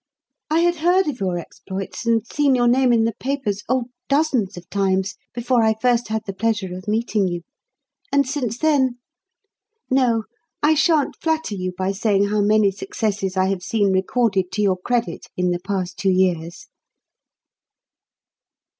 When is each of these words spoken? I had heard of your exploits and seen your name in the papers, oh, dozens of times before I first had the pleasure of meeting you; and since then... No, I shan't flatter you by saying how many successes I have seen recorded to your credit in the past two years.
I 0.49 0.61
had 0.61 0.77
heard 0.77 1.07
of 1.09 1.19
your 1.19 1.37
exploits 1.37 2.07
and 2.07 2.25
seen 2.25 2.55
your 2.55 2.67
name 2.67 2.91
in 2.91 3.03
the 3.03 3.13
papers, 3.19 3.61
oh, 3.69 3.85
dozens 4.09 4.57
of 4.57 4.67
times 4.71 5.15
before 5.31 5.61
I 5.61 5.75
first 5.79 6.07
had 6.07 6.23
the 6.25 6.33
pleasure 6.33 6.75
of 6.75 6.87
meeting 6.87 7.27
you; 7.27 7.41
and 8.11 8.27
since 8.27 8.57
then... 8.57 8.97
No, 9.91 10.23
I 10.63 10.73
shan't 10.73 11.17
flatter 11.21 11.53
you 11.53 11.73
by 11.77 11.91
saying 11.91 12.29
how 12.29 12.41
many 12.41 12.71
successes 12.71 13.37
I 13.37 13.49
have 13.49 13.61
seen 13.61 13.93
recorded 13.93 14.51
to 14.53 14.63
your 14.63 14.77
credit 14.79 15.27
in 15.37 15.51
the 15.51 15.59
past 15.59 15.97
two 15.99 16.09
years. 16.11 16.67